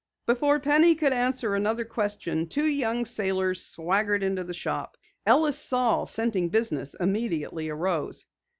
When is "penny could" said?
0.59-1.13